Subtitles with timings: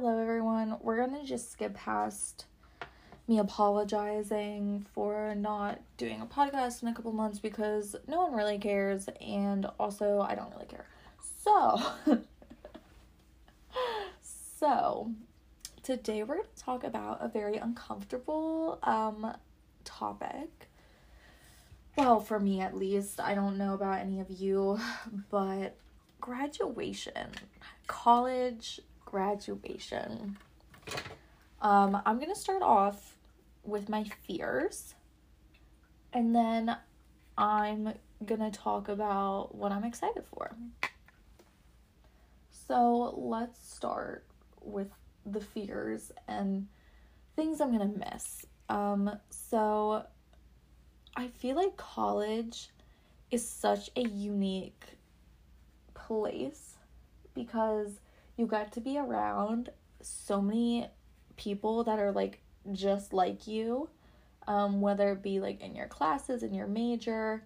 [0.00, 0.76] hello everyone.
[0.80, 2.46] We're gonna just skip past
[3.28, 8.58] me apologizing for not doing a podcast in a couple months because no one really
[8.58, 10.86] cares, and also I don't really care.
[11.44, 11.80] So,
[14.20, 15.12] so
[15.84, 19.36] today we're gonna talk about a very uncomfortable um
[19.84, 20.70] topic.
[21.96, 24.80] Well, for me at least, I don't know about any of you,
[25.30, 25.76] but
[26.20, 27.30] graduation,
[27.86, 28.80] college
[29.14, 30.36] graduation.
[31.62, 33.14] Um, I'm gonna start off
[33.62, 34.96] with my fears,
[36.12, 36.76] and then
[37.38, 37.94] I'm
[38.26, 40.56] gonna talk about what I'm excited for.
[42.50, 44.26] So let's start
[44.60, 44.88] with
[45.24, 46.66] the fears and
[47.36, 48.44] things I'm gonna miss.
[48.68, 50.06] Um, so
[51.14, 52.70] I feel like college
[53.30, 54.86] is such a unique
[55.94, 56.74] place
[57.32, 58.00] because
[58.36, 59.70] you got to be around
[60.00, 60.86] so many
[61.36, 62.40] people that are like
[62.72, 63.88] just like you
[64.46, 67.42] um, whether it be like in your classes in your major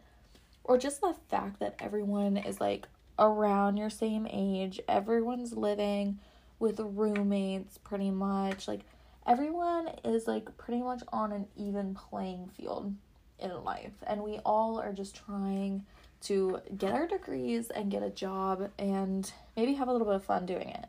[0.64, 2.86] or just the fact that everyone is like
[3.18, 6.18] around your same age everyone's living
[6.58, 8.80] with roommates pretty much like
[9.26, 12.94] everyone is like pretty much on an even playing field
[13.38, 15.84] in life and we all are just trying
[16.20, 20.24] to get our degrees and get a job and maybe have a little bit of
[20.24, 20.86] fun doing it.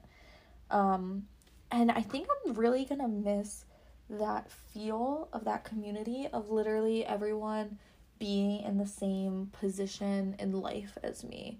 [0.71, 1.27] Um,
[1.71, 3.65] and I think I'm really gonna miss
[4.09, 7.77] that feel of that community of literally everyone
[8.17, 11.59] being in the same position in life as me.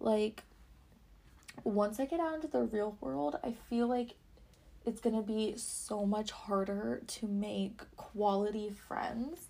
[0.00, 0.42] Like,
[1.64, 4.14] once I get out into the real world, I feel like
[4.84, 9.48] it's gonna be so much harder to make quality friends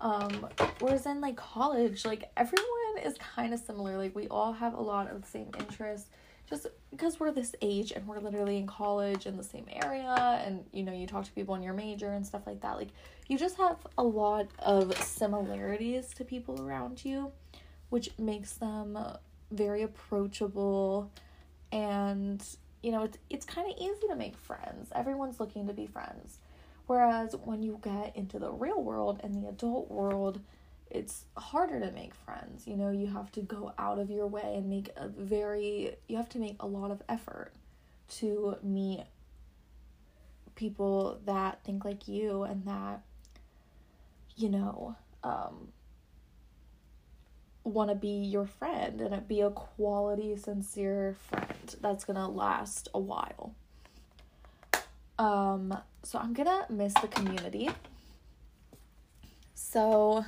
[0.00, 0.48] um,
[0.80, 3.96] whereas in like college, like everyone is kind of similar.
[3.96, 6.08] Like we all have a lot of the same interests.
[6.48, 10.62] Just because we're this age and we're literally in college in the same area and
[10.72, 12.90] you know you talk to people in your major and stuff like that like
[13.28, 17.32] you just have a lot of similarities to people around you
[17.88, 18.98] which makes them
[19.50, 21.10] very approachable
[21.72, 22.44] and
[22.82, 24.90] you know it's it's kind of easy to make friends.
[24.94, 26.38] Everyone's looking to be friends
[26.86, 30.40] Whereas when you get into the real world and the adult world,
[30.90, 32.66] it's harder to make friends.
[32.66, 36.16] You know, you have to go out of your way and make a very, you
[36.16, 37.52] have to make a lot of effort
[38.16, 39.04] to meet
[40.54, 43.00] people that think like you and that,
[44.36, 45.68] you know, um,
[47.64, 52.98] want to be your friend and be a quality, sincere friend that's gonna last a
[53.00, 53.54] while.
[55.18, 57.70] Um, so I'm gonna miss the community.
[59.54, 60.24] So,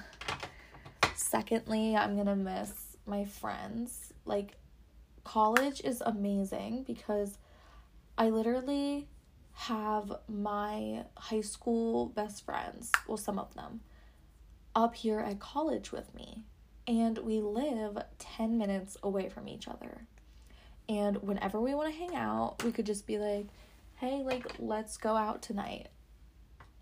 [1.15, 4.13] secondly, I'm gonna miss my friends.
[4.25, 4.57] Like,
[5.25, 7.39] college is amazing because
[8.17, 9.07] I literally
[9.53, 13.81] have my high school best friends, well, some of them,
[14.75, 16.45] up here at college with me.
[16.89, 20.07] And we live 10 minutes away from each other.
[20.89, 23.47] And whenever we want to hang out, we could just be like,
[23.97, 25.89] hey, like, let's go out tonight.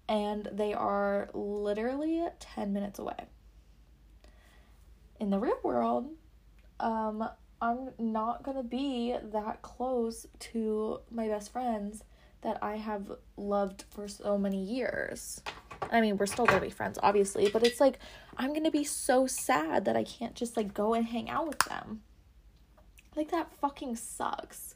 [0.08, 3.26] And they are literally 10 minutes away.
[5.20, 6.10] In the real world,
[6.80, 7.28] um,
[7.62, 12.04] I'm not gonna be that close to my best friends
[12.42, 15.41] that I have loved for so many years.
[15.91, 17.98] I mean, we're still gonna be friends, obviously, but it's like
[18.36, 21.60] I'm gonna be so sad that I can't just like go and hang out with
[21.60, 22.02] them.
[23.16, 24.75] Like, that fucking sucks.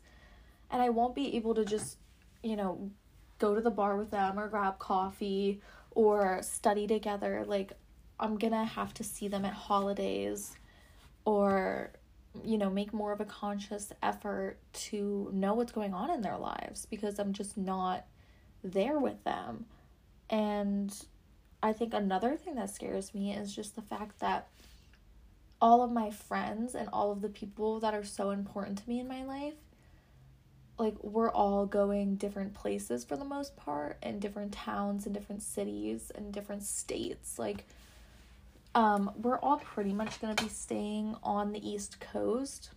[0.71, 1.99] And I won't be able to just
[2.43, 2.91] you know,
[3.39, 5.61] go to the bar with them or grab coffee
[5.91, 7.45] or study together.
[7.47, 7.73] Like,
[8.21, 10.57] I'm gonna have to see them at holidays
[11.25, 11.93] or,
[12.45, 16.39] you know, make more of a conscious effort to know what's going on in their
[16.39, 18.07] lives because I'm just not
[18.63, 19.67] there with them.
[20.31, 20.95] And
[21.63, 24.49] I think another thing that scares me is just the fact that
[25.61, 29.01] all of my friends and all of the people that are so important to me
[29.01, 29.55] in my life
[30.79, 35.43] like we're all going different places for the most part in different towns and different
[35.43, 37.67] cities and different states like
[38.75, 42.71] um we're all pretty much going to be staying on the east coast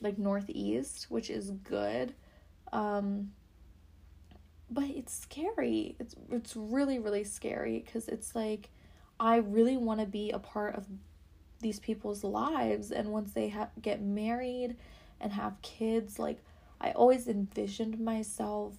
[0.00, 2.14] like northeast which is good
[2.72, 3.30] um
[4.70, 5.96] but it's scary.
[5.98, 8.70] It's it's really really scary cuz it's like
[9.18, 10.86] I really want to be a part of
[11.60, 14.76] these people's lives and once they ha- get married
[15.20, 16.42] and have kids like
[16.80, 18.74] I always envisioned myself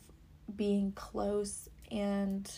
[0.56, 2.50] being close and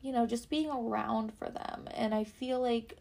[0.00, 2.98] you know just being around for them and I feel like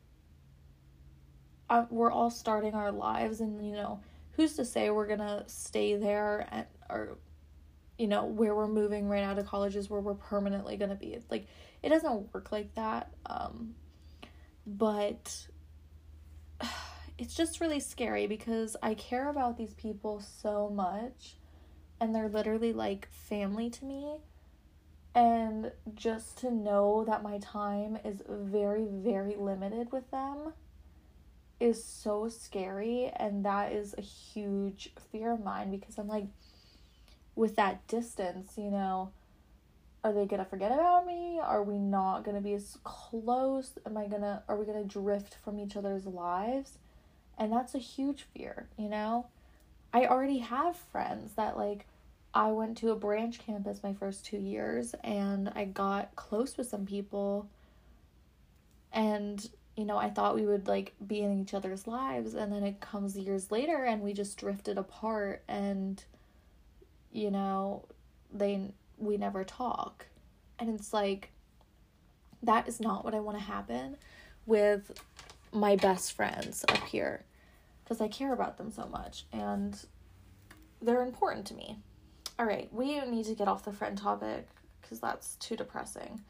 [1.69, 3.99] I, uh, we're all starting our lives and you know
[4.31, 7.17] who's to say we're gonna stay there and or
[7.97, 10.95] you know, where we're moving right out of college is where we're permanently going to
[10.95, 11.17] be.
[11.29, 11.47] Like,
[11.81, 13.11] it doesn't work like that.
[13.25, 13.75] Um,
[14.67, 15.47] but
[17.17, 21.35] it's just really scary because I care about these people so much
[21.99, 24.17] and they're literally like family to me.
[25.13, 30.53] And just to know that my time is very, very limited with them
[31.57, 33.11] is so scary.
[33.15, 36.25] And that is a huge fear of mine because I'm like,
[37.33, 39.11] with that distance, you know,
[40.03, 41.39] are they gonna forget about me?
[41.41, 43.71] Are we not gonna be as close?
[43.85, 46.77] Am I gonna are we gonna drift from each other's lives?
[47.37, 49.27] And that's a huge fear, you know?
[49.93, 51.85] I already have friends that like
[52.33, 56.67] I went to a branch campus my first 2 years and I got close with
[56.67, 57.47] some people
[58.91, 62.63] and you know, I thought we would like be in each other's lives and then
[62.63, 66.03] it comes years later and we just drifted apart and
[67.11, 67.85] you know,
[68.33, 70.05] they we never talk.
[70.59, 71.31] And it's like
[72.43, 73.97] that is not what I want to happen
[74.45, 74.91] with
[75.51, 77.23] my best friends up here
[77.83, 79.77] because I care about them so much and
[80.81, 81.79] they're important to me.
[82.37, 84.47] All right, we need to get off the friend topic
[84.81, 86.21] because that's too depressing.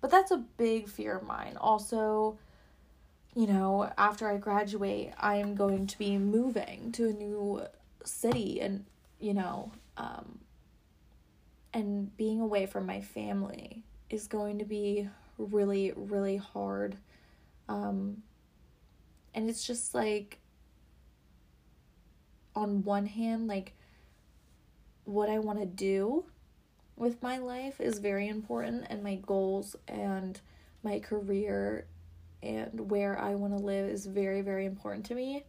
[0.00, 1.56] But that's a big fear of mine.
[1.58, 2.38] Also,
[3.34, 7.62] you know, after I graduate, I am going to be moving to a new
[8.04, 8.84] city and,
[9.18, 10.40] you know, um,
[11.72, 16.96] and being away from my family is going to be really, really hard.
[17.68, 18.22] Um,
[19.34, 20.38] and it's just like,
[22.54, 23.74] on one hand, like,
[25.04, 26.24] what I want to do
[26.96, 30.40] with my life is very important, and my goals and
[30.82, 31.86] my career
[32.42, 35.44] and where I want to live is very, very important to me.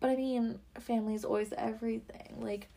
[0.00, 2.36] But I mean, family is always everything.
[2.38, 2.68] Like,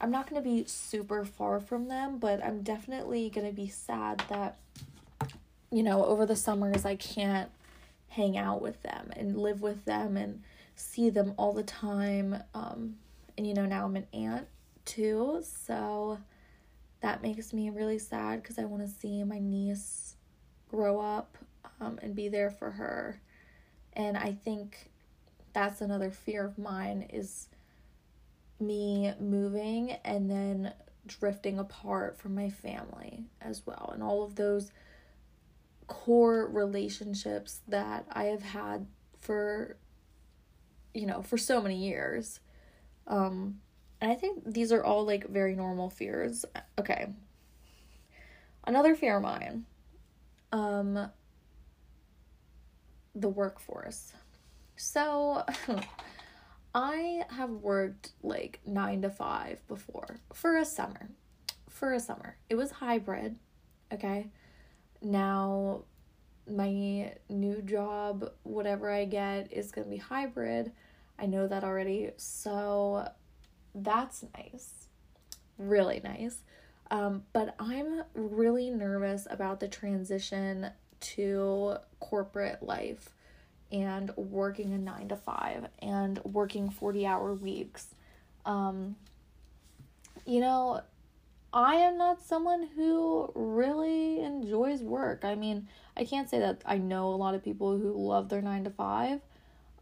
[0.00, 3.68] I'm not going to be super far from them, but I'm definitely going to be
[3.68, 4.56] sad that,
[5.70, 7.50] you know, over the summers I can't
[8.10, 10.42] hang out with them and live with them and
[10.74, 12.42] see them all the time.
[12.54, 12.96] Um,
[13.38, 14.46] and, you know, now I'm an aunt
[14.84, 16.18] too, so
[17.00, 20.16] that makes me really sad because I want to see my niece
[20.68, 21.38] grow up
[21.80, 23.20] um, and be there for her.
[23.94, 24.90] And I think
[25.52, 27.48] that's another fear of mine is
[28.58, 30.72] me moving and then
[31.06, 34.70] drifting apart from my family as well and all of those
[35.90, 38.86] core relationships that I have had
[39.18, 39.76] for
[40.94, 42.38] you know for so many years
[43.08, 43.60] um
[44.00, 46.44] and I think these are all like very normal fears
[46.78, 47.12] okay
[48.66, 49.66] another fear of mine
[50.52, 51.10] um
[53.16, 54.12] the workforce
[54.76, 55.44] so
[56.74, 61.10] I have worked like nine to five before for a summer.
[61.68, 62.36] For a summer.
[62.48, 63.36] It was hybrid,
[63.92, 64.30] okay?
[65.02, 65.82] Now,
[66.48, 70.72] my new job, whatever I get, is gonna be hybrid.
[71.18, 72.10] I know that already.
[72.16, 73.08] So
[73.74, 74.88] that's nice.
[75.58, 76.42] Really nice.
[76.90, 80.70] Um, but I'm really nervous about the transition
[81.00, 83.10] to corporate life
[83.70, 87.94] and working a nine to five and working 40 hour weeks.
[88.44, 88.96] Um,
[90.26, 90.82] you know,
[91.52, 95.24] I am not someone who really enjoys work.
[95.24, 98.40] I mean, I can't say that I know a lot of people who love their
[98.40, 99.20] nine to five.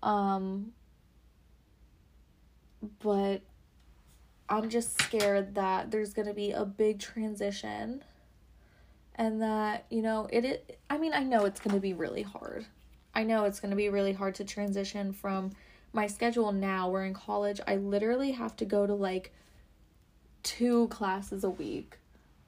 [0.02, 0.72] Um,
[3.00, 3.42] but
[4.48, 8.02] I'm just scared that there's going to be a big transition
[9.16, 12.22] and that, you know, it, it I mean, I know it's going to be really
[12.22, 12.66] hard.
[13.14, 15.50] I know it's going to be really hard to transition from
[15.92, 16.88] my schedule now.
[16.88, 17.60] We're in college.
[17.66, 19.34] I literally have to go to like
[20.42, 21.98] two classes a week.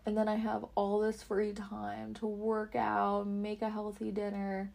[0.06, 4.73] And then I have all this free time to work out, make a healthy dinner,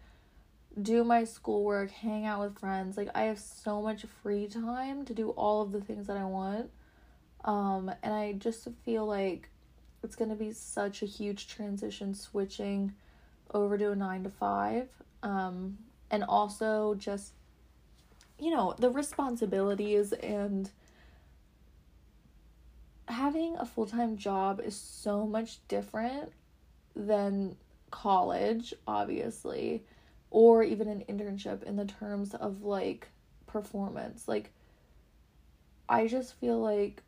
[0.82, 2.98] do my schoolwork, hang out with friends.
[2.98, 6.26] Like I have so much free time to do all of the things that I
[6.26, 6.70] want.
[7.44, 9.50] Um and I just feel like
[10.06, 12.94] it's going to be such a huge transition switching
[13.54, 14.88] over to a 9 to 5
[15.24, 15.78] um,
[16.12, 17.34] and also just
[18.40, 20.70] you know the responsibilities and
[23.08, 26.32] having a full-time job is so much different
[26.96, 27.56] than
[27.92, 29.84] college obviously
[30.32, 33.10] or even an internship in the terms of like
[33.48, 34.52] performance like
[35.88, 37.02] i just feel like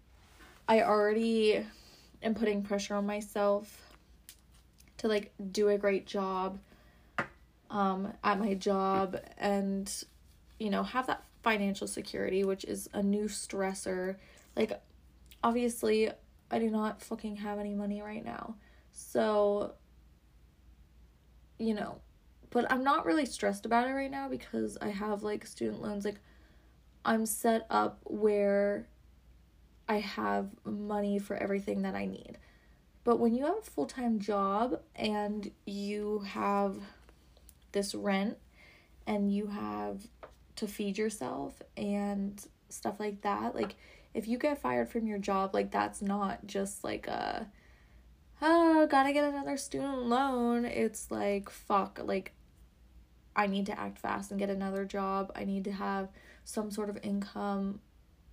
[0.68, 1.66] i already
[2.22, 3.96] am putting pressure on myself
[4.98, 6.60] to like do a great job
[7.70, 9.92] um, at my job and,
[10.60, 14.16] you know, have that financial security, which is a new stressor.
[14.56, 14.80] Like,
[15.44, 16.10] obviously,
[16.50, 18.56] I do not fucking have any money right now.
[18.92, 19.74] So,
[21.60, 22.00] you know,
[22.50, 26.06] but I'm not really stressed about it right now because I have like student loans.
[26.06, 26.20] Like,
[27.04, 28.88] I'm set up where
[29.88, 32.38] I have money for everything that I need.
[33.04, 36.78] But when you have a full time job and you have
[37.72, 38.38] this rent
[39.06, 40.02] and you have
[40.58, 43.76] to feed yourself and stuff like that, like
[44.18, 47.48] if you get fired from your job, like that's not just like a
[48.42, 50.66] oh, gotta get another student loan.
[50.66, 52.34] It's like fuck, like
[53.36, 55.32] I need to act fast and get another job.
[55.36, 56.10] I need to have
[56.46, 57.80] some sort of income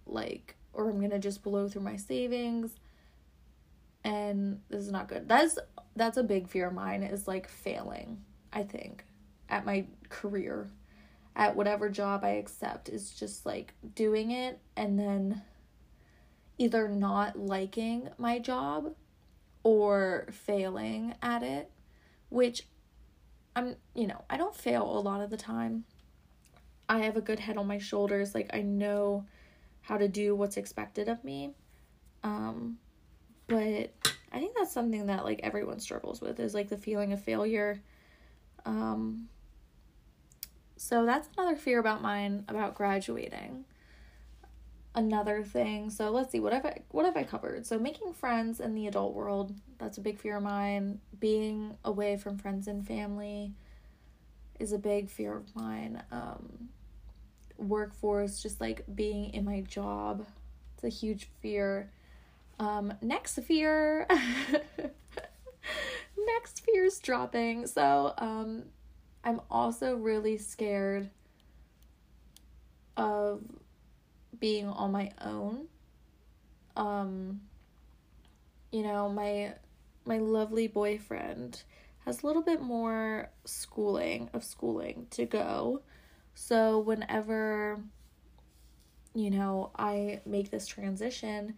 [0.07, 2.71] like or I'm gonna just blow through my savings
[4.05, 5.29] and this is not good.
[5.29, 5.59] That's
[5.95, 8.23] that's a big fear of mine is like failing,
[8.55, 9.05] I think,
[9.51, 10.71] at my career.
[11.37, 15.43] At whatever job I accept is just like doing it and then
[16.59, 18.95] either not liking my job
[19.63, 21.71] or failing at it,
[22.29, 22.67] which
[23.57, 25.85] I'm, you know, I don't fail a lot of the time.
[26.89, 28.35] I have a good head on my shoulders.
[28.35, 29.25] Like I know
[29.83, 31.55] how to do what's expected of me.
[32.23, 32.79] Um,
[33.47, 33.93] but
[34.33, 37.81] I think that's something that like everyone struggles with is like the feeling of failure.
[38.65, 39.29] Um,
[40.77, 43.65] so that's another fear about mine about graduating.
[44.97, 45.91] Another thing.
[45.91, 47.67] So let's see what have I what have I covered?
[47.67, 51.01] So making friends in the adult world, that's a big fear of mine.
[51.19, 53.53] Being away from friends and family
[54.61, 56.01] is a big fear of mine.
[56.13, 56.69] Um,
[57.59, 60.25] workforce, just like being in my job.
[60.75, 61.91] It's a huge fear.
[62.61, 64.07] Um, next fear.
[66.27, 67.67] next fear is dropping.
[67.67, 68.63] So, um,
[69.25, 71.11] I'm also really scared
[72.97, 73.43] of
[74.45, 75.67] being on my own.
[76.77, 77.41] Um,
[78.71, 79.55] you know, my
[80.05, 81.63] my lovely boyfriend
[82.05, 85.81] has a little bit more schooling of schooling to go.
[86.35, 87.81] So whenever
[89.15, 91.55] you know, I make this transition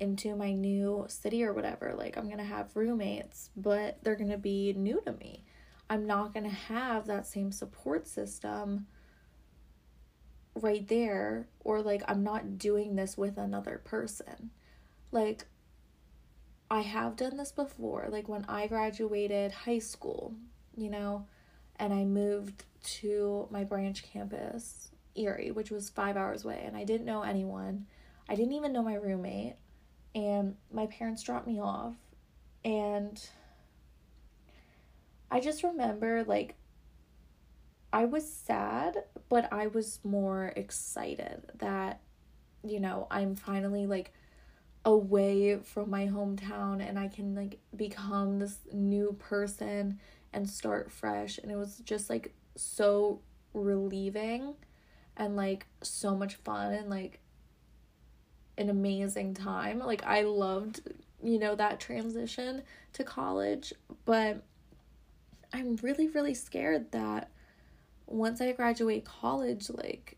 [0.00, 4.32] into my new city or whatever, like I'm going to have roommates, but they're going
[4.32, 5.44] to be new to me.
[5.88, 8.88] I'm not going to have that same support system
[10.54, 14.50] right there or like I'm not doing this with another person.
[15.10, 15.46] Like
[16.70, 20.34] I have done this before, like when I graduated high school,
[20.76, 21.26] you know,
[21.76, 26.84] and I moved to my branch campus, Erie, which was five hours away, and I
[26.84, 27.86] didn't know anyone.
[28.28, 29.56] I didn't even know my roommate,
[30.14, 31.94] and my parents dropped me off,
[32.64, 33.20] and
[35.30, 36.54] I just remember like
[37.92, 42.00] I was sad, but I was more excited that,
[42.62, 44.12] you know, I'm finally like
[44.84, 49.98] away from my hometown and I can like become this new person
[50.32, 51.38] and start fresh.
[51.38, 53.20] And it was just like so
[53.54, 54.54] relieving
[55.16, 57.20] and like so much fun and like
[58.58, 59.78] an amazing time.
[59.78, 60.80] Like I loved,
[61.22, 62.62] you know, that transition
[62.94, 63.72] to college,
[64.04, 64.42] but
[65.52, 67.30] I'm really really scared that
[68.06, 70.16] once I graduate college like,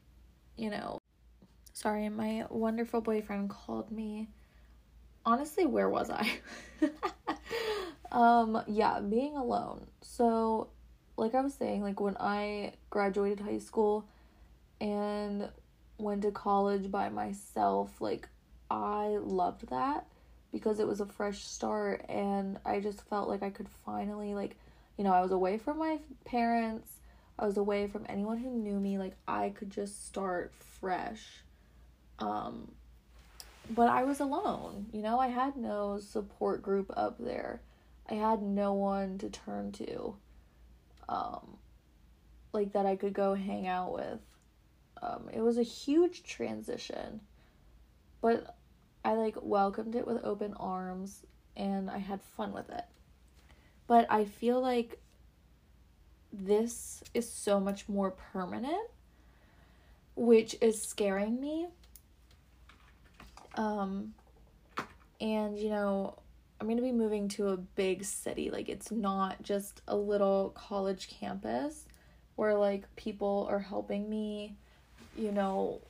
[0.57, 0.99] you know,
[1.73, 4.29] sorry, my wonderful boyfriend called me.
[5.25, 6.41] Honestly, where was I?
[8.13, 9.87] um yeah, being alone.
[10.01, 10.69] So
[11.17, 14.07] like I was saying, like when I graduated high school
[14.81, 15.49] and
[15.99, 18.29] went to college by myself, like
[18.71, 20.07] I loved that
[20.53, 24.57] because it was a fresh start and I just felt like I could finally like
[24.97, 26.91] you know, I was away from my parents,
[27.39, 31.43] I was away from anyone who knew me, like I could just start fresh.
[32.19, 32.73] Um
[33.69, 37.63] but I was alone, you know, I had no support group up there.
[38.09, 40.15] I had no one to turn to
[41.09, 41.59] um,
[42.53, 44.21] like that I could go hang out with.
[45.03, 47.21] Um, it was a huge transition,
[48.21, 48.57] but
[49.05, 51.25] I like welcomed it with open arms
[51.57, 52.85] and I had fun with it.
[53.87, 55.01] But I feel like
[56.33, 58.89] this is so much more permanent,
[60.15, 61.67] which is scaring me.
[63.55, 64.15] Um,
[65.21, 66.19] and you know,
[66.61, 68.51] I'm going to be moving to a big city.
[68.51, 71.85] Like, it's not just a little college campus
[72.37, 74.57] where, like, people are helping me,
[75.17, 75.81] you know,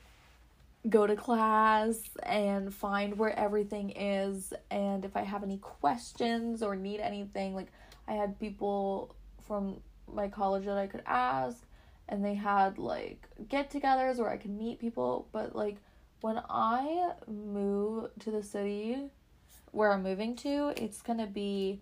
[0.88, 4.52] go to class and find where everything is.
[4.70, 7.68] And if I have any questions or need anything, like,
[8.08, 9.14] I had people
[9.46, 9.80] from
[10.12, 11.62] my college that I could ask,
[12.08, 15.28] and they had, like, get togethers where I could meet people.
[15.32, 15.76] But, like,
[16.20, 19.10] when I move to the city,
[19.72, 21.80] where I'm moving to, it's to be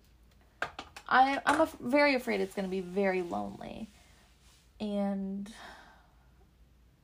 [1.08, 3.90] I I'm af- very afraid it's to be very lonely.
[4.80, 5.50] And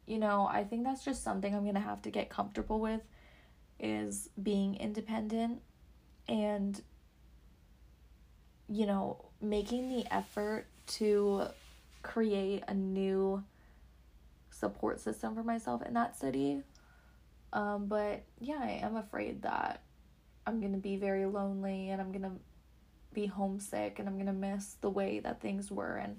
[0.07, 3.03] you know, I think that's just something I'm to have to get comfortable with
[3.79, 5.63] is being independent
[6.29, 6.83] and
[8.69, 11.47] you know, making the effort to
[12.03, 13.43] create a new
[14.51, 16.63] support system for myself in that city.
[17.53, 19.83] Um, but yeah, I am afraid that
[20.47, 22.37] I'm gonna be very lonely and I'm gonna
[23.13, 25.97] be homesick and I'm gonna miss the way that things were.
[25.97, 26.19] And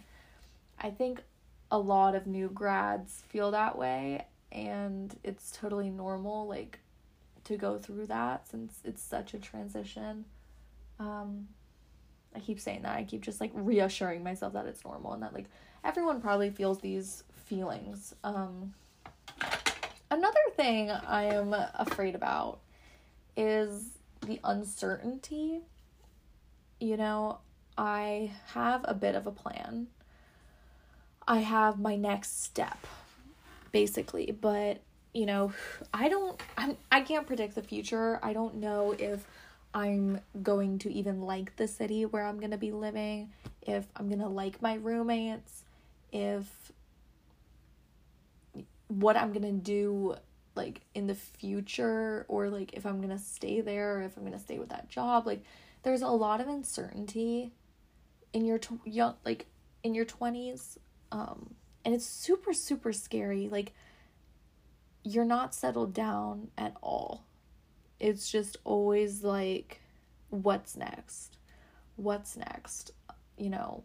[0.80, 1.22] I think
[1.70, 6.80] a lot of new grads feel that way, and it's totally normal, like,
[7.46, 10.25] to go through that since it's such a transition.
[11.00, 11.48] Um,
[12.36, 12.98] I keep saying that.
[12.98, 15.46] I keep just like reassuring myself that it's normal and that like
[15.84, 18.16] everyone probably feels these feelings.
[18.24, 18.74] Um,
[20.10, 22.60] another thing I am afraid about
[23.36, 25.62] is the uncertainty.
[26.80, 27.40] You know,
[27.78, 29.88] I have a bit of a plan.
[31.28, 32.88] I have my next step
[33.72, 34.82] basically, but
[35.14, 35.54] you know,
[35.94, 38.20] I don't I'm I can't predict the future.
[38.24, 39.26] I don't know if
[39.74, 44.08] I'm going to even like the city where I'm going to be living, if I'm
[44.08, 45.63] going to like my roommates,
[46.12, 46.72] if
[48.88, 50.16] what I'm going to do
[50.56, 54.24] like in the future or like if I'm going to stay there or if I'm
[54.24, 55.25] going to stay with that job.
[55.25, 55.44] Like
[55.84, 57.54] there's a lot of uncertainty
[58.34, 59.46] in your tw- young like
[59.84, 60.78] in your 20s
[61.12, 63.74] um and it's super super scary like
[65.04, 67.25] you're not settled down at all
[68.01, 69.79] it's just always like
[70.29, 71.38] what's next?
[71.96, 72.91] What's next?
[73.38, 73.84] You know?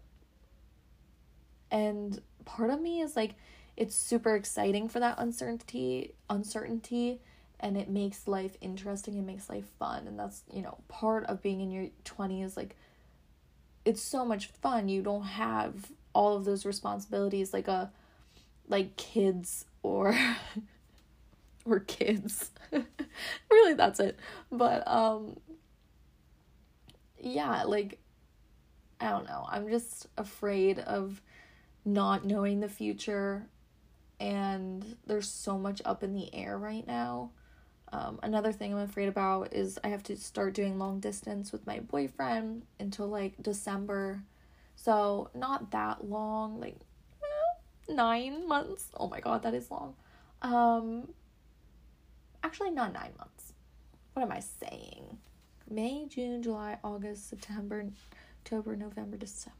[1.70, 3.34] And part of me is like
[3.76, 7.20] it's super exciting for that uncertainty uncertainty
[7.60, 11.42] and it makes life interesting and makes life fun and that's you know part of
[11.42, 12.76] being in your 20s like
[13.86, 14.88] it's so much fun.
[14.88, 17.90] You don't have all of those responsibilities like a
[18.68, 20.18] like kids or
[21.70, 22.50] or kids.
[23.50, 24.18] really that's it.
[24.50, 25.38] But um
[27.18, 27.98] yeah, like
[29.00, 29.46] I don't know.
[29.48, 31.20] I'm just afraid of
[31.84, 33.46] not knowing the future
[34.18, 37.30] and there's so much up in the air right now.
[37.92, 41.66] Um, another thing I'm afraid about is I have to start doing long distance with
[41.66, 44.22] my boyfriend until like December.
[44.74, 46.76] So, not that long, like
[47.88, 48.90] nine months.
[48.96, 49.94] Oh my god, that is long.
[50.42, 51.08] Um,
[52.46, 53.52] actually not nine months.
[54.14, 55.18] What am I saying?
[55.68, 57.84] May, June, July, August, September,
[58.40, 59.56] October, November, December.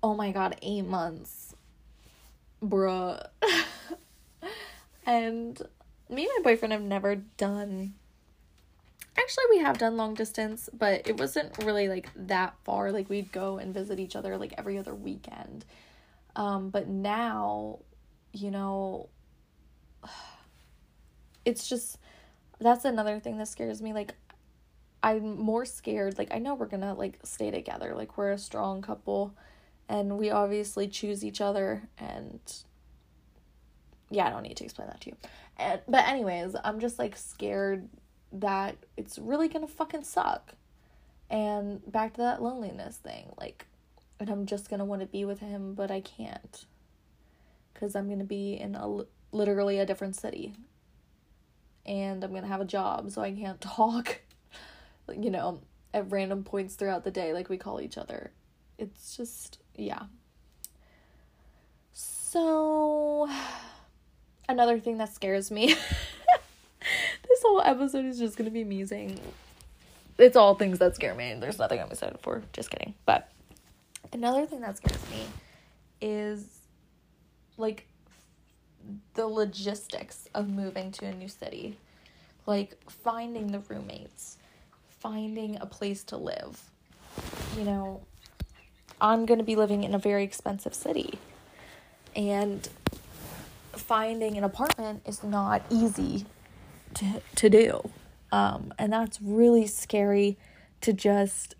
[0.00, 1.56] Oh my god, eight months.
[2.62, 3.26] Bruh.
[5.06, 5.60] and
[6.08, 7.94] me and my boyfriend have never done
[9.18, 13.30] actually we have done long distance but it wasn't really like that far like we'd
[13.32, 15.64] go and visit each other like every other weekend
[16.36, 17.78] um but now
[18.32, 19.08] you know
[21.48, 21.98] it's just
[22.60, 24.14] that's another thing that scares me like
[25.02, 28.82] i'm more scared like i know we're gonna like stay together like we're a strong
[28.82, 29.34] couple
[29.88, 32.40] and we obviously choose each other and
[34.10, 35.16] yeah i don't need to explain that to you.
[35.56, 37.88] And, but anyways i'm just like scared
[38.30, 40.52] that it's really gonna fucking suck.
[41.30, 43.66] And back to that loneliness thing like
[44.20, 46.66] and i'm just gonna want to be with him but i can't.
[47.72, 50.54] Because i'm gonna be in a literally a different city
[51.88, 54.20] and I'm gonna have a job, so I can't talk,
[55.12, 55.60] you know,
[55.92, 58.30] at random points throughout the day like we call each other.
[58.78, 60.02] It's just, yeah.
[61.92, 63.28] So,
[64.48, 65.68] another thing that scares me.
[67.28, 69.18] this whole episode is just gonna be me saying
[70.18, 71.34] it's all things that scare me.
[71.40, 72.42] There's nothing I'm excited for.
[72.52, 72.94] Just kidding.
[73.06, 73.30] But
[74.12, 75.24] another thing that scares me
[76.00, 76.44] is
[77.56, 77.87] like
[79.14, 81.76] the logistics of moving to a new city.
[82.46, 84.38] Like finding the roommates,
[84.88, 86.70] finding a place to live.
[87.56, 88.00] You know,
[89.00, 91.18] I'm going to be living in a very expensive city.
[92.16, 92.68] And
[93.72, 96.26] finding an apartment is not easy
[96.94, 97.90] to to do.
[98.32, 100.36] Um, and that's really scary
[100.80, 101.54] to just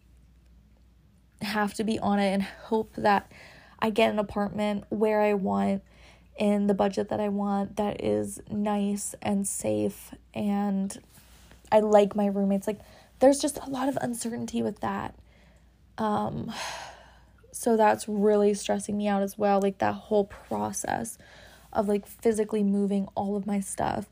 [1.41, 3.31] have to be on it and hope that
[3.79, 5.83] I get an apartment where I want
[6.39, 10.97] in the budget that I want that is nice and safe and
[11.71, 12.67] I like my roommates.
[12.67, 12.79] Like
[13.19, 15.15] there's just a lot of uncertainty with that.
[15.99, 16.53] Um
[17.53, 21.19] so that's really stressing me out as well, like that whole process
[21.73, 24.07] of like physically moving all of my stuff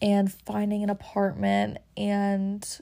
[0.00, 2.80] and finding an apartment and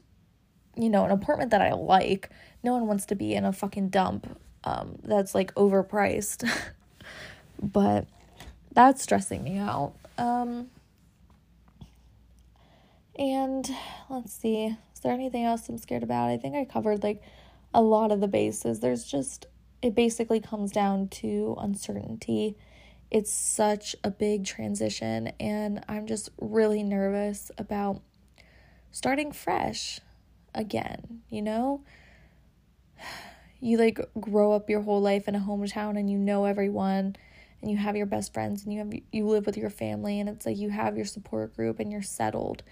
[0.77, 2.31] you know, an apartment that I like.
[2.63, 6.49] No one wants to be in a fucking dump um, that's like overpriced.
[7.63, 8.07] but
[8.77, 9.95] that's stressing me out.
[10.19, 10.69] Um,
[13.19, 13.69] and
[14.11, 16.29] let's see, is there anything else I'm scared about?
[16.29, 17.23] I think I covered like
[17.73, 18.81] a lot of the bases.
[18.81, 19.47] There's just,
[19.81, 22.55] it basically comes down to uncertainty.
[23.11, 28.03] It's such a big transition, and I'm just really nervous about
[28.91, 30.01] starting fresh
[30.55, 31.81] again, you know?
[33.59, 37.17] You like grow up your whole life in a hometown and you know everyone
[37.67, 40.29] and you have your best friends and you have you live with your family and
[40.29, 42.63] it's like you have your support group and you're settled.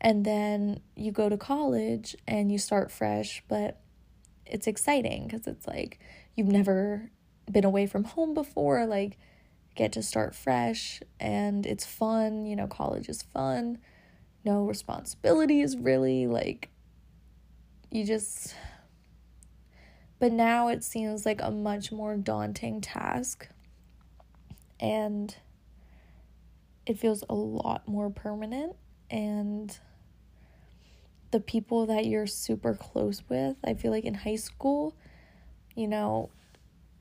[0.00, 3.80] And then you go to college and you start fresh, but
[4.46, 5.98] it's exciting because it's like
[6.36, 7.10] you've never
[7.50, 9.18] been away from home before, like
[9.74, 13.78] get to start fresh and it's fun, you know, college is fun.
[14.44, 16.68] No responsibilities really like
[17.90, 18.54] you just
[20.20, 23.48] but now it seems like a much more daunting task
[24.80, 25.36] and
[26.86, 28.74] it feels a lot more permanent.
[29.10, 29.78] And
[31.30, 34.96] the people that you're super close with i feel like in high school
[35.76, 36.28] you know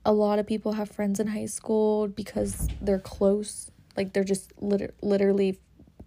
[0.06, 4.52] a lot of people have friends in high school because they're close like they're just
[4.62, 5.60] lit- literally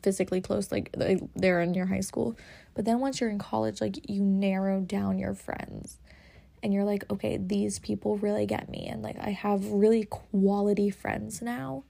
[0.02, 2.36] physically close like they, they're in your high school.
[2.74, 5.98] But then once you're in college like you narrow down your friends
[6.62, 8.86] and you're like, okay, these people really get me.
[8.86, 11.84] And like, I have really quality friends now.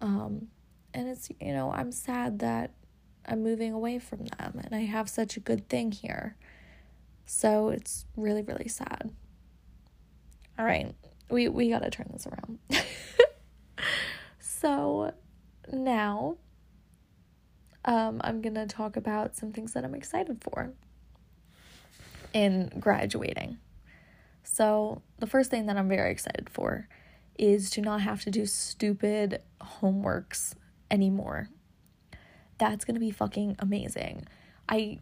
[0.00, 0.48] Um,
[0.92, 2.72] and it's, you know, I'm sad that
[3.26, 6.36] I'm moving away from them and I have such a good thing here.
[7.24, 9.10] So it's really, really sad.
[10.58, 10.94] All right,
[11.30, 12.58] we, we got to turn this around.
[14.40, 15.12] so
[15.72, 16.36] now
[17.84, 20.72] um, I'm going to talk about some things that I'm excited for
[22.32, 23.58] in graduating.
[24.50, 26.88] So, the first thing that I'm very excited for
[27.38, 30.54] is to not have to do stupid homeworks
[30.90, 31.48] anymore.
[32.56, 34.26] That's going to be fucking amazing.
[34.68, 35.00] I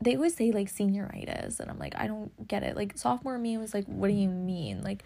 [0.00, 2.76] they always say like senioritis and I'm like I don't get it.
[2.76, 4.82] Like sophomore me was like what do you mean?
[4.82, 5.02] Like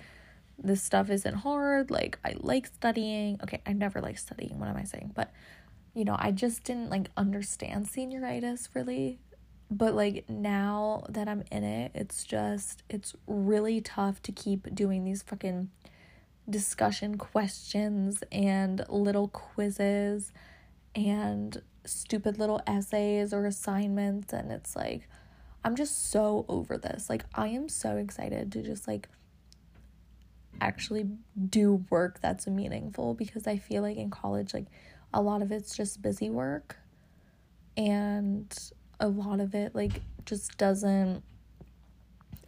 [0.58, 1.90] this stuff isn't hard.
[1.90, 3.40] Like I like studying.
[3.42, 4.60] Okay, I never like studying.
[4.60, 5.12] What am I saying?
[5.14, 5.32] But
[5.94, 9.18] you know, I just didn't like understand senioritis really
[9.72, 15.04] but like now that I'm in it, it's just it's really tough to keep doing
[15.04, 15.70] these fucking
[16.48, 20.32] discussion questions and little quizzes
[20.94, 25.08] and stupid little essays or assignments and it's like
[25.64, 27.08] I'm just so over this.
[27.08, 29.08] Like I am so excited to just like
[30.60, 31.06] actually
[31.48, 34.66] do work that's meaningful because I feel like in college like
[35.14, 36.76] a lot of it's just busy work
[37.76, 38.54] and
[39.02, 41.22] a lot of it like just doesn't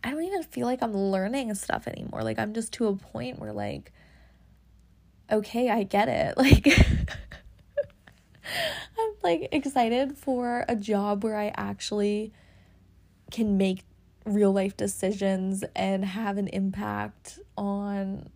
[0.02, 2.22] I don't even feel like I'm learning stuff anymore.
[2.22, 3.92] Like I'm just to a point where like
[5.30, 6.34] okay, I get it.
[6.44, 6.66] Like
[8.98, 12.32] I'm like excited for a job where I actually
[13.30, 13.84] can make
[14.26, 18.28] real life decisions and have an impact on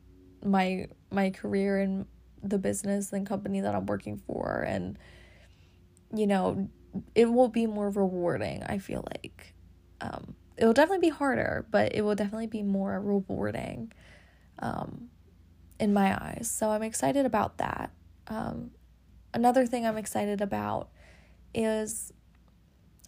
[0.42, 2.07] my my career and
[2.42, 4.98] the business and company that I'm working for and
[6.14, 6.68] you know
[7.14, 9.55] it will be more rewarding, I feel like.
[10.01, 13.92] Um, it will definitely be harder, but it will definitely be more rewarding
[14.59, 15.09] um,
[15.79, 16.51] in my eyes.
[16.51, 17.90] So I'm excited about that.
[18.27, 18.72] Um,
[19.33, 20.88] another thing I'm excited about
[21.55, 22.12] is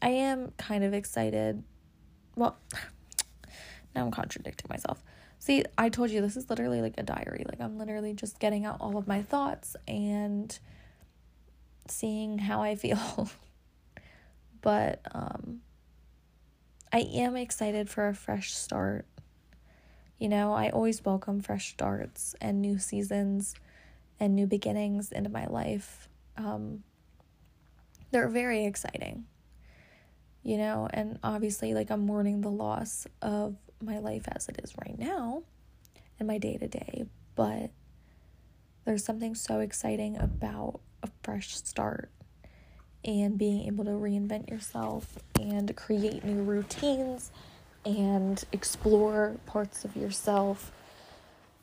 [0.00, 1.62] I am kind of excited.
[2.36, 2.56] Well,
[3.94, 5.02] now I'm contradicting myself.
[5.38, 7.44] See, I told you this is literally like a diary.
[7.48, 10.56] Like, I'm literally just getting out all of my thoughts and
[11.88, 13.30] seeing how I feel.
[14.60, 15.60] but um,
[16.92, 19.06] I am excited for a fresh start.
[20.18, 23.54] You know, I always welcome fresh starts and new seasons
[24.18, 26.08] and new beginnings into my life.
[26.36, 26.82] Um,
[28.10, 29.24] they're very exciting,
[30.42, 34.74] you know, and obviously, like, I'm mourning the loss of my life as it is
[34.84, 35.42] right now
[36.18, 37.70] and my day to day, but
[38.84, 42.10] there's something so exciting about a fresh start
[43.04, 47.30] and being able to reinvent yourself and create new routines
[47.84, 50.70] and explore parts of yourself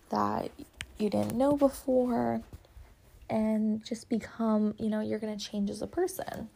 [0.09, 0.51] that
[0.97, 2.41] you didn't know before
[3.29, 6.49] and just become, you know, you're going to change as a person.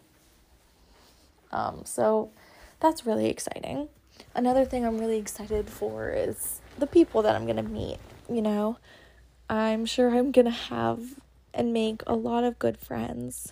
[1.51, 2.31] Um, so
[2.79, 3.89] that's really exciting.
[4.33, 7.97] Another thing I'm really excited for is the people that I'm going to meet,
[8.29, 8.77] you know.
[9.49, 11.19] I'm sure I'm going to have
[11.53, 13.51] and make a lot of good friends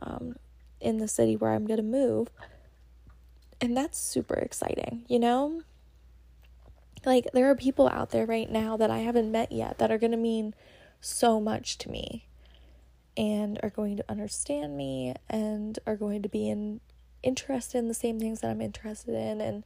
[0.00, 0.36] um,
[0.80, 2.28] in the city where I'm going to move.
[3.60, 5.62] and that's super exciting, you know?
[7.04, 9.98] Like, there are people out there right now that I haven't met yet that are
[9.98, 10.54] going to mean
[11.00, 12.26] so much to me
[13.16, 16.80] and are going to understand me and are going to be in
[17.22, 19.64] interested in the same things that I'm interested in and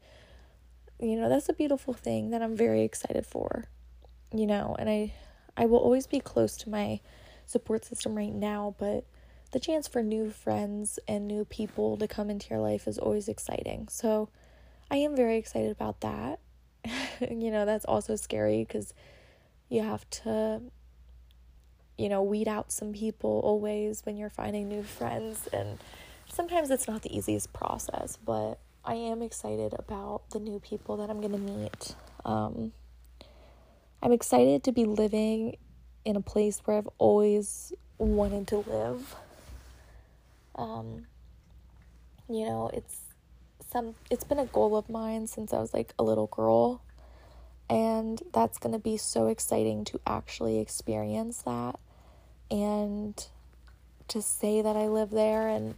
[0.99, 3.67] you know that's a beautiful thing that I'm very excited for
[4.33, 5.13] you know and I
[5.55, 7.01] I will always be close to my
[7.45, 9.05] support system right now but
[9.53, 13.29] the chance for new friends and new people to come into your life is always
[13.29, 14.29] exciting so
[14.91, 16.41] I am very excited about that
[17.21, 18.93] you know that's also scary cuz
[19.69, 20.63] you have to
[21.97, 25.79] you know weed out some people always when you're finding new friends and
[26.33, 31.11] sometimes it's not the easiest process, but I am excited about the new people that
[31.11, 31.95] I'm going to meet.
[32.25, 32.73] Um,
[34.03, 35.57] I'm excited to be living
[36.05, 39.15] in a place where I've always wanted to live.
[40.55, 41.07] Um,
[42.29, 43.01] you know, it's
[43.71, 46.83] some it's been a goal of mine since I was like a little girl.
[47.71, 51.79] And that's going to be so exciting to actually experience that
[52.51, 53.27] and
[54.09, 55.75] to say that I live there and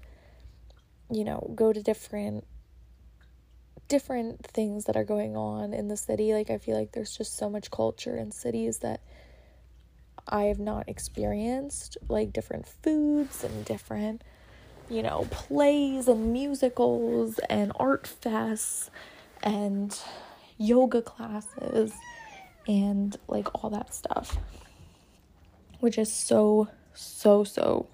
[1.11, 2.45] you know, go to different
[3.87, 6.33] different things that are going on in the city.
[6.33, 9.01] Like I feel like there's just so much culture in cities that
[10.27, 14.23] I have not experienced, like different foods and different,
[14.89, 18.91] you know, plays and musicals and art fests
[19.43, 19.99] and
[20.59, 21.93] yoga classes
[22.67, 24.37] and like all that stuff.
[25.81, 27.87] Which is so so so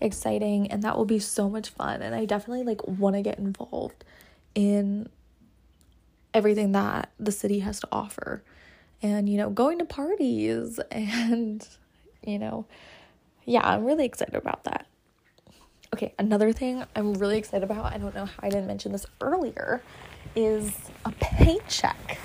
[0.00, 3.38] exciting and that will be so much fun and I definitely like want to get
[3.38, 4.04] involved
[4.54, 5.08] in
[6.32, 8.42] everything that the city has to offer.
[9.02, 11.66] And you know, going to parties and
[12.24, 12.66] you know,
[13.44, 14.86] yeah, I'm really excited about that.
[15.94, 19.06] Okay, another thing I'm really excited about, I don't know how I didn't mention this
[19.20, 19.82] earlier,
[20.36, 20.72] is
[21.04, 22.18] a paycheck.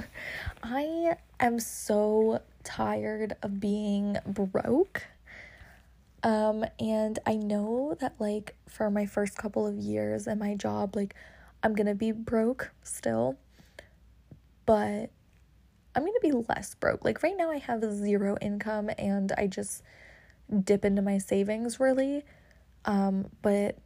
[0.62, 5.02] I am so tired of being broke
[6.22, 10.94] um, and I know that, like, for my first couple of years at my job,
[10.94, 11.14] like,
[11.62, 13.36] I'm gonna be broke still,
[14.66, 15.10] but
[15.94, 17.04] I'm gonna be less broke.
[17.04, 19.82] Like, right now, I have zero income and I just
[20.64, 22.24] dip into my savings really.
[22.84, 23.78] Um, but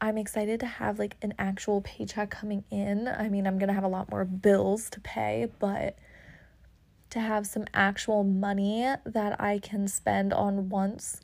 [0.00, 3.08] I'm excited to have like an actual paycheck coming in.
[3.08, 5.96] I mean, I'm gonna have a lot more bills to pay, but
[7.12, 11.20] to have some actual money that I can spend on once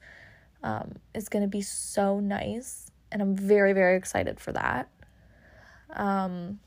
[0.62, 2.90] um, is going to be so nice.
[3.10, 4.90] And I'm very, very excited for that.
[5.94, 6.60] Um,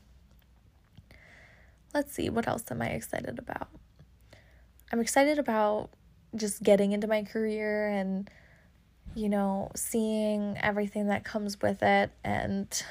[1.94, 3.68] let's see, what else am I excited about?
[4.90, 5.90] I'm excited about
[6.34, 8.28] just getting into my career and,
[9.14, 12.82] you know, seeing everything that comes with it and,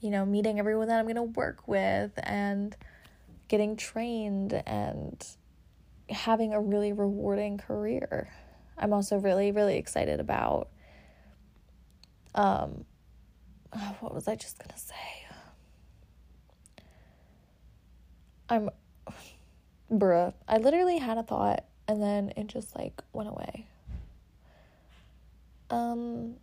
[0.00, 2.76] you know, meeting everyone that I'm going to work with and
[3.48, 5.24] getting trained and
[6.08, 8.28] having a really rewarding career.
[8.78, 10.68] I'm also really, really excited about.
[12.34, 12.84] Um,
[14.00, 14.94] what was I just gonna say?
[18.48, 18.70] I'm,
[19.90, 20.34] bruh.
[20.46, 23.66] I literally had a thought and then it just like went away.
[25.70, 26.34] Um,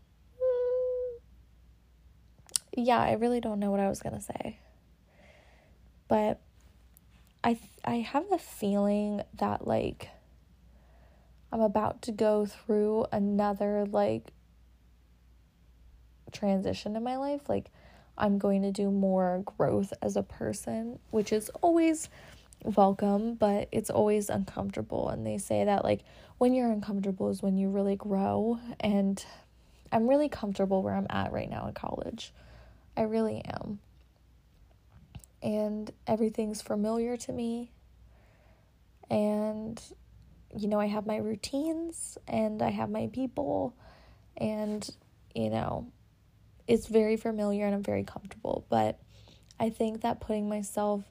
[2.75, 4.59] yeah, I really don't know what I was gonna say,
[6.07, 6.39] but
[7.43, 10.09] I I have a feeling that like
[11.51, 14.33] I'm about to go through another like
[16.33, 17.47] transition in my life.
[17.47, 17.69] Like,
[18.17, 22.09] I'm going to do more growth as a person, which is always
[22.63, 25.09] welcome, but it's always uncomfortable.
[25.09, 26.01] And they say that, like,
[26.37, 28.59] when you're uncomfortable is when you really grow.
[28.79, 29.23] And
[29.91, 32.33] I'm really comfortable where I'm at right now in college.
[32.97, 33.79] I really am.
[35.41, 37.71] And everything's familiar to me.
[39.09, 39.81] And
[40.55, 43.75] you know, I have my routines and I have my people,
[44.37, 44.87] and,
[45.33, 45.87] you know,
[46.67, 48.65] it's very familiar and I'm very comfortable.
[48.69, 48.99] But
[49.59, 51.03] I think that putting myself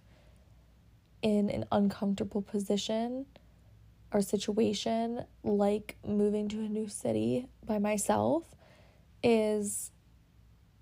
[1.22, 3.26] in an uncomfortable position
[4.12, 8.44] or situation, like moving to a new city by myself,
[9.22, 9.90] is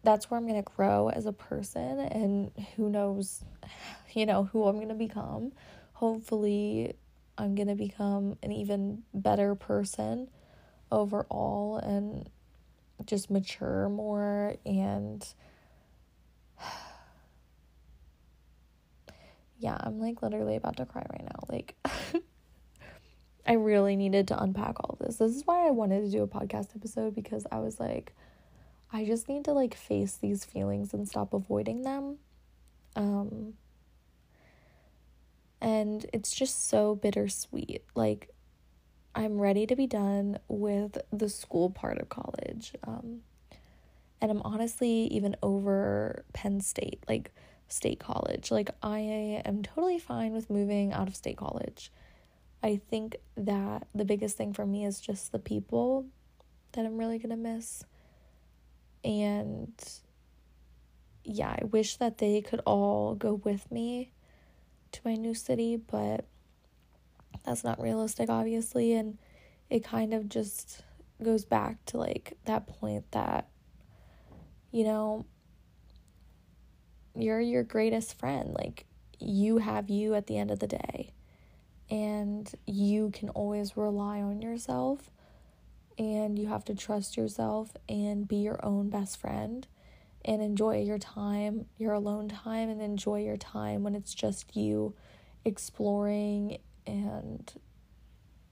[0.03, 3.45] that's where I'm going to grow as a person and who knows
[4.13, 5.53] you know who I'm going to become.
[5.93, 6.95] Hopefully
[7.37, 10.29] I'm going to become an even better person
[10.91, 12.29] overall and
[13.07, 15.27] just mature more and
[19.61, 21.45] yeah, I'm like literally about to cry right now.
[21.49, 21.77] Like
[23.47, 25.17] I really needed to unpack all this.
[25.17, 28.15] This is why I wanted to do a podcast episode because I was like
[28.93, 32.17] I just need to like face these feelings and stop avoiding them.
[32.97, 33.55] Um
[35.61, 37.85] and it's just so bittersweet.
[37.95, 38.31] Like
[39.15, 42.73] I'm ready to be done with the school part of college.
[42.87, 43.21] Um
[44.23, 47.33] and I'm honestly even over Penn State, like
[47.71, 48.51] state college.
[48.51, 48.99] Like I
[49.45, 51.91] am totally fine with moving out of state college.
[52.63, 56.07] I think that the biggest thing for me is just the people
[56.73, 57.85] that I'm really going to miss.
[59.03, 59.73] And
[61.25, 64.13] yeah, I wish that they could all go with me
[64.93, 66.27] to my new city, but
[67.45, 68.93] that's not realistic, obviously.
[68.93, 69.19] And
[69.71, 70.83] it kind of just
[71.23, 73.49] goes back to like that point that,
[74.71, 75.25] you know,
[77.15, 78.55] you're your greatest friend.
[78.55, 78.87] Like,
[79.19, 81.13] you have you at the end of the day.
[81.91, 85.11] And you can always rely on yourself.
[85.99, 89.67] And you have to trust yourself and be your own best friend.
[90.25, 94.95] And enjoy your time, your alone time, and enjoy your time when it's just you
[95.45, 97.55] exploring and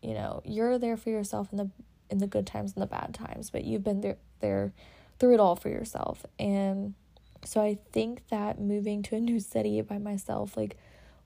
[0.01, 1.71] you know you're there for yourself in the
[2.09, 4.73] in the good times and the bad times but you've been there there
[5.19, 6.25] through it all for yourself.
[6.39, 6.95] And
[7.45, 10.77] so i think that moving to a new city by myself like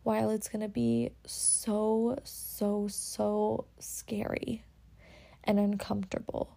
[0.02, 4.64] while it's to be so, so, so scary
[5.44, 6.56] and uncomfortable,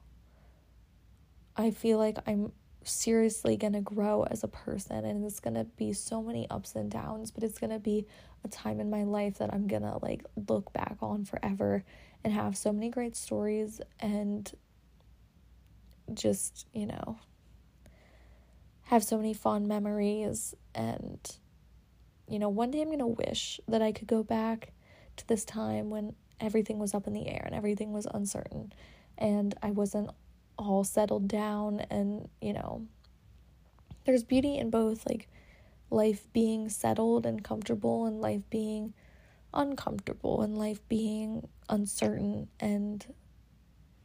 [1.56, 2.52] I feel like I'm
[2.84, 7.32] seriously to grow as a person and it's to be so many ups and downs,
[7.32, 8.06] but it's to be
[8.44, 11.84] a time in my life that I'm to like look back on forever
[12.24, 14.52] and have so many great stories and
[16.14, 17.18] just, you know,
[18.86, 21.38] have so many fond memories and
[22.28, 24.72] you know, one day I'm going to wish that I could go back
[25.18, 28.74] to this time when everything was up in the air and everything was uncertain
[29.18, 30.10] and I wasn't
[30.58, 32.88] all settled down and, you know,
[34.06, 35.28] there's beauty in both like
[35.90, 38.94] life being settled and comfortable and life being
[39.54, 43.14] uncomfortable and life being uncertain and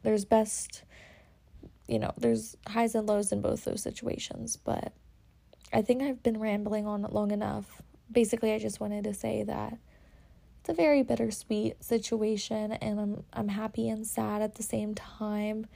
[0.02, 0.84] there's best
[1.90, 4.92] you know, there's highs and lows in both those situations, but
[5.72, 9.78] I think I've been rambling on long enough basically, I just wanted to say that
[10.60, 15.66] it's a very bittersweet situation, and I'm I'm happy and sad at the same time,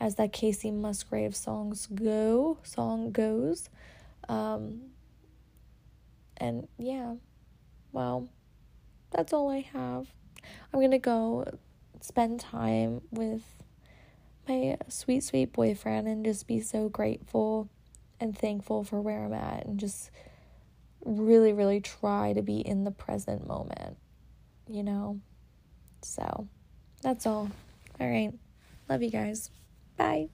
[0.00, 3.68] as that Kacey Musgrave songs go song goes,
[4.28, 4.80] um,
[6.36, 7.14] and yeah,
[7.92, 8.28] well,
[9.10, 10.08] that's all I have.
[10.72, 11.46] I'm gonna go
[12.00, 13.42] spend time with
[14.48, 17.68] my sweet sweet boyfriend and just be so grateful
[18.20, 20.10] and thankful for where I'm at and just
[21.04, 23.96] really, really try to be in the present moment,
[24.68, 25.20] you know?
[26.02, 26.48] So
[27.02, 27.50] that's all.
[28.00, 28.32] All right.
[28.88, 29.50] Love you guys.
[29.96, 30.28] Bye.